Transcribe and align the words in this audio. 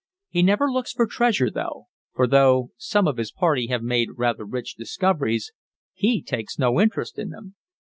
He 0.29 0.41
never 0.41 0.65
looks 0.71 0.91
for 0.91 1.05
treasure, 1.05 1.51
though, 1.51 1.85
for 2.15 2.25
though 2.25 2.71
some 2.75 3.07
of 3.07 3.17
his 3.17 3.31
party 3.31 3.67
have 3.67 3.83
made 3.83 4.09
rather 4.17 4.45
rich 4.45 4.73
discoveries, 4.75 5.51
he 5.93 6.23
takes 6.23 6.57
no 6.57 6.79
interest 6.81 7.19
in 7.19 7.29
them." 7.29 7.53